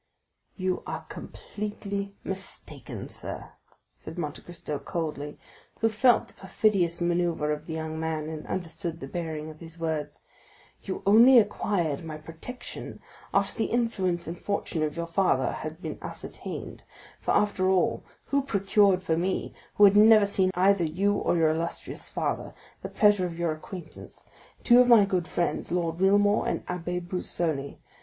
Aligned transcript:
"You 0.55 0.81
are 0.87 1.05
completely 1.09 2.15
mistaken, 2.23 3.07
sir," 3.07 3.51
said 3.95 4.17
Monte 4.17 4.41
Cristo 4.41 4.79
coldly, 4.79 5.37
who 5.79 5.89
felt 5.89 6.25
the 6.27 6.33
perfidious 6.33 7.01
manœuvre 7.01 7.53
of 7.53 7.67
the 7.67 7.73
young 7.75 7.99
man, 7.99 8.27
and 8.27 8.47
understood 8.47 8.99
the 8.99 9.07
bearing 9.07 9.51
of 9.51 9.59
his 9.59 9.77
words; 9.79 10.23
"you 10.81 11.03
only 11.05 11.37
acquired 11.37 12.03
my 12.03 12.17
protection 12.17 12.99
after 13.31 13.55
the 13.55 13.65
influence 13.65 14.25
and 14.25 14.39
fortune 14.39 14.81
of 14.81 14.97
your 14.97 15.05
father 15.05 15.51
had 15.51 15.83
been 15.83 15.99
ascertained; 16.01 16.83
for, 17.19 17.35
after 17.35 17.69
all, 17.69 18.03
who 18.25 18.41
procured 18.41 19.03
for 19.03 19.15
me, 19.15 19.53
who 19.75 19.83
had 19.83 19.95
never 19.95 20.25
seen 20.25 20.49
either 20.55 20.83
you 20.83 21.13
or 21.13 21.37
your 21.37 21.51
illustrious 21.51 22.09
father, 22.09 22.55
the 22.81 22.89
pleasure 22.89 23.27
of 23.27 23.37
your 23.37 23.51
acquaintance?—two 23.51 24.79
of 24.79 24.87
my 24.89 25.05
good 25.05 25.27
friends, 25.27 25.71
Lord 25.71 25.99
Wilmore 25.99 26.47
and 26.47 26.61
the 26.65 26.73
Abbé 26.73 27.07
Busoni. 27.07 27.77